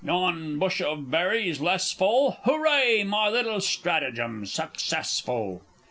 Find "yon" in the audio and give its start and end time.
0.03-0.57